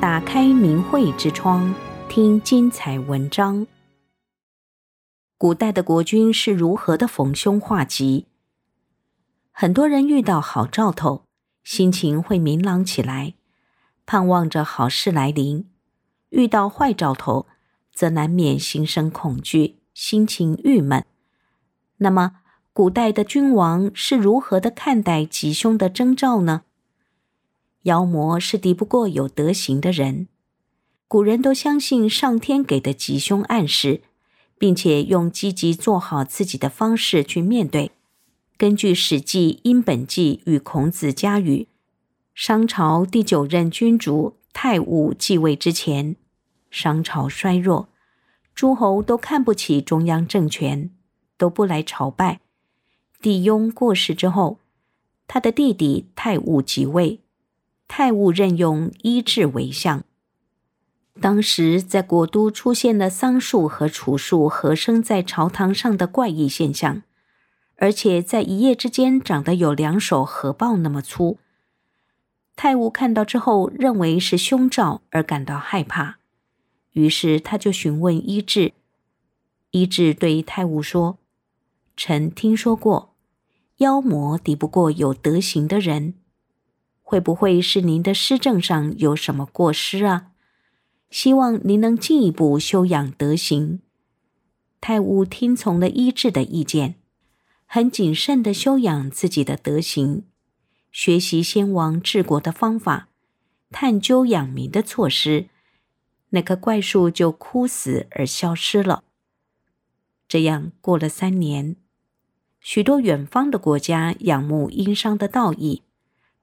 [0.00, 1.74] 打开明慧之窗，
[2.08, 3.66] 听精彩文章。
[5.36, 8.24] 古代的国君是如何的逢凶化吉？
[9.52, 11.24] 很多人遇到好兆头，
[11.62, 13.34] 心情会明朗起来，
[14.06, 15.66] 盼望着好事来临；
[16.30, 17.46] 遇到坏兆头，
[17.92, 21.04] 则难免心生恐惧，心情郁闷。
[21.98, 22.36] 那么，
[22.72, 26.62] 古代的君王是如何的看待吉凶的征兆呢？
[27.82, 30.28] 妖魔是敌不过有德行的人。
[31.08, 34.02] 古人都相信上天给的吉凶暗示，
[34.58, 37.90] 并且用积极做好自己的方式去面对。
[38.56, 41.66] 根据《史记·殷本纪》与孔子家语，
[42.34, 46.14] 商朝第九任君主太武继位之前，
[46.70, 47.88] 商朝衰弱，
[48.54, 50.90] 诸侯都看不起中央政权，
[51.38, 52.40] 都不来朝拜。
[53.22, 54.58] 帝雍过世之后，
[55.26, 57.20] 他的弟弟太戊即位。
[57.92, 60.04] 太戊任用伊稚为相。
[61.20, 67.02] 当时在国都出现了桑树和楚树合生在朝堂上的怪异现象，
[67.74, 71.38] 而且在一夜之间长得有两手合抱那么粗。
[72.54, 76.18] 太戊看到之后，认为是凶兆而感到害怕，
[76.92, 78.70] 于是他就询问伊稚。
[79.72, 81.18] 伊稚对太戊说
[81.96, 83.16] ：“臣听说过，
[83.78, 86.14] 妖魔敌不过有德行的人。”
[87.10, 90.30] 会不会是您的施政上有什么过失啊？
[91.10, 93.80] 希望您能进一步修养德行。
[94.80, 96.94] 太戊听从了伊稚的意见，
[97.66, 100.22] 很谨慎的修养自己的德行，
[100.92, 103.08] 学习先王治国的方法，
[103.72, 105.48] 探究养民的措施，
[106.28, 109.02] 那棵怪树就枯死而消失了。
[110.28, 111.74] 这样过了三年，
[112.60, 115.82] 许多远方的国家仰慕殷商的道义。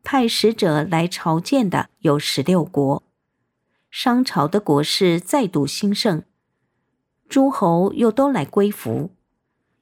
[0.09, 3.03] 派使者来朝见的有十六国，
[3.89, 6.23] 商朝的国势再度兴盛，
[7.27, 9.11] 诸侯又都来归服，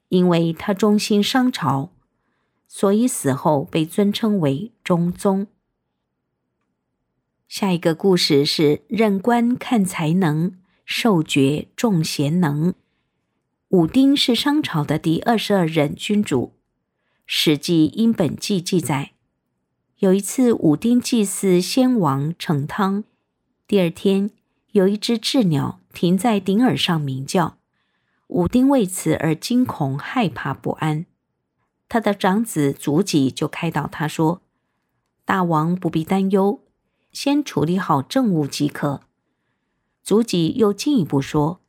[0.09, 1.91] 因为他忠心商朝，
[2.67, 5.45] 所以死后被尊称为中宗。
[7.47, 12.73] 下一个故事是任官看才能，授爵重贤能。
[13.67, 16.53] 武丁是商朝的第二十二任君主，
[17.27, 19.11] 《史记·殷本纪》记载。
[20.05, 23.05] 有一次，武丁祭祀先王成汤。
[23.65, 24.29] 第二天，
[24.73, 27.57] 有一只雉鸟停在顶耳上鸣叫，
[28.27, 31.07] 武丁为此而惊恐害怕不安。
[31.89, 34.43] 他的长子祖己就开导他说
[35.25, 36.59] ：“大王不必担忧，
[37.11, 39.01] 先处理好政务即可。”
[40.03, 41.61] 祖己又进一步说：“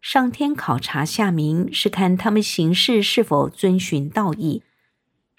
[0.00, 4.62] 上天考察下民，是看他们行事是否遵循道义。”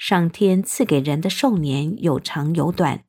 [0.05, 3.05] 上天赐给人的寿年有长有短，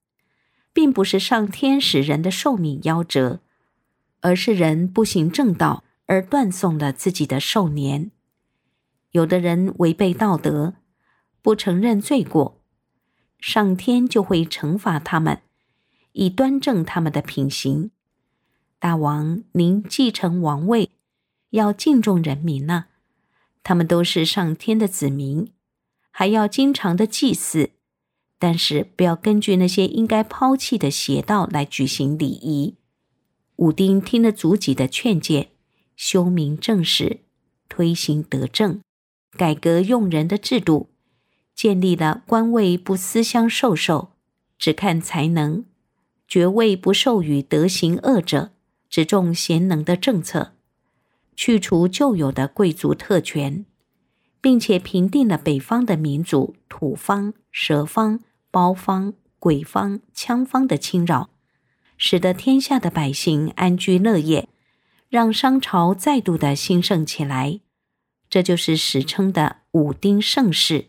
[0.73, 3.41] 并不是上天使人的寿命夭折，
[4.21, 8.13] 而是人不行正道而断送了自己的寿年。
[9.11, 10.75] 有的人违背道德，
[11.43, 12.63] 不承认罪过，
[13.41, 15.43] 上天就会惩罚他们，
[16.13, 17.91] 以端正他们的品行。
[18.79, 20.91] 大王，您继承王位，
[21.51, 22.85] 要敬重人民呢，
[23.65, 25.51] 他们都是上天的子民。
[26.17, 27.71] 还要经常的祭祀，
[28.39, 32.77] 但是不要根据那些应该抛弃的邪道来举行礼仪。
[33.57, 35.49] 武丁听了祖己的劝诫，
[35.97, 37.23] 修明正史，
[37.69, 38.81] 推行德政，
[39.37, 40.91] 改革用人的制度，
[41.53, 44.13] 建立了官位不私相授受，
[44.57, 45.65] 只看才能；
[46.29, 48.53] 爵位不授予德行恶者，
[48.89, 50.53] 只重贤能的政策，
[51.35, 53.67] 去除旧有的贵族特权。
[54.45, 61.31] 并且平定了北方的民族土方、蛇方、包方、鬼方、羌方的侵扰，
[61.97, 64.51] 使得天下的百姓安居乐业，
[65.09, 67.61] 让商朝再度的兴盛起来。
[68.29, 70.89] 这就是史称的武丁盛世。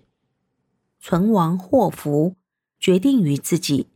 [1.00, 2.36] 存亡祸福
[2.78, 3.88] 决定于自己。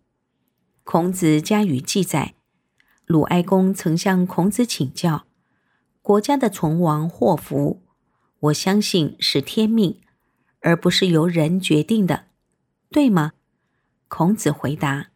[0.85, 2.33] 孔子家语记载，
[3.05, 5.25] 鲁哀公曾向孔子请教，
[6.01, 7.81] 国家的存亡祸福。
[8.39, 9.99] 我相信是天命，
[10.61, 12.25] 而不是由人决定的，
[12.89, 13.33] 对吗？
[14.07, 15.09] 孔子回答：“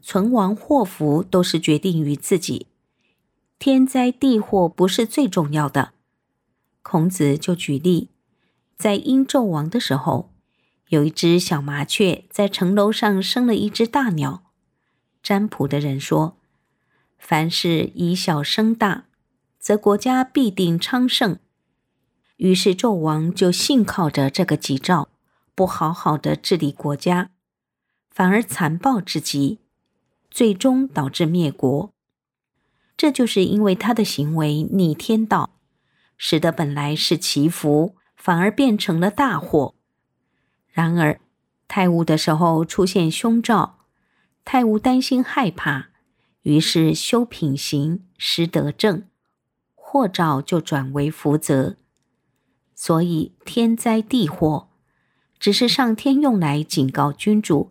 [0.00, 2.68] 存亡祸福都是决定于自己，
[3.58, 5.92] 天灾地祸不是最重要的。”
[6.82, 8.10] 孔子就举例，
[8.76, 10.32] 在殷纣王的时候，
[10.88, 14.44] 有一只小麻雀在城楼上生了一只大鸟。
[15.22, 16.38] 占卜的人说，
[17.18, 19.06] 凡事以小生大，
[19.58, 21.38] 则国家必定昌盛。
[22.42, 25.08] 于是纣王就信靠着这个吉兆，
[25.54, 27.30] 不好好的治理国家，
[28.10, 29.60] 反而残暴至极，
[30.28, 31.92] 最终导致灭国。
[32.96, 35.50] 这就是因为他的行为逆天道，
[36.16, 39.76] 使得本来是祈福，反而变成了大祸。
[40.66, 41.20] 然而，
[41.68, 43.78] 太戊的时候出现凶兆，
[44.44, 45.90] 太戊担心害怕，
[46.42, 49.04] 于是修品行，施德政，
[49.76, 51.76] 祸兆就转为福泽。
[52.84, 54.68] 所以天灾地祸，
[55.38, 57.70] 只是上天用来警告君主，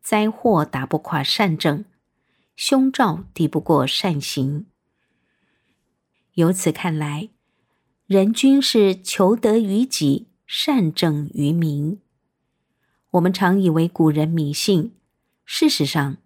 [0.00, 1.84] 灾祸打不垮善政。
[2.54, 4.66] 凶兆敌不过善行。
[6.34, 7.30] 由此看来，
[8.06, 11.98] 人君是求得于己，善政于民。
[13.10, 14.92] 我们常以为古人迷信，
[15.44, 16.18] 事实上，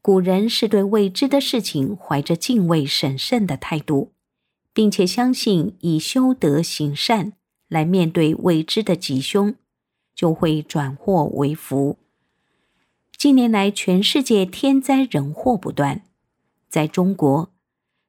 [0.00, 4.12] 古人是对未知的事情怀着敬畏审慎的态度，
[4.72, 7.32] 并且相信以修德行善
[7.68, 9.54] 来面对未知的吉凶，
[10.14, 11.98] 就会转祸为福。
[13.16, 16.02] 近年来，全世界天灾人祸不断。
[16.68, 17.50] 在中国，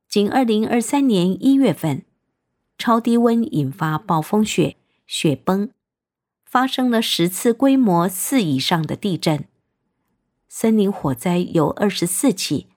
[0.08, 2.04] 仅二零二三年一月份，
[2.78, 4.76] 超低温引发暴风雪、
[5.08, 5.70] 雪崩，
[6.46, 9.46] 发生了十次规模四以上的地震，
[10.48, 12.68] 森林火灾有二十四起，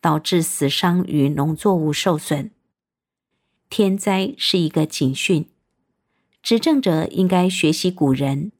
[0.00, 2.50] 导致死伤与农作物受损。
[3.68, 5.48] 天灾是一个警讯，
[6.42, 8.52] 执政者应该学习古人，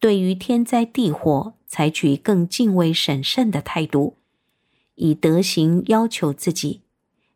[0.00, 4.16] 对于天灾地祸，采取更敬畏审慎的态度，
[4.94, 6.80] 以德行要求自己，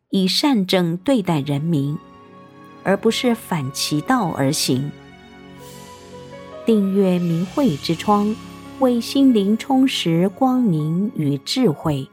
[0.09, 1.97] 以善政对待人民，
[2.83, 4.91] 而不是反其道而行。
[6.65, 8.35] 订阅明慧之窗，
[8.79, 12.07] 为心灵充实光明与智慧。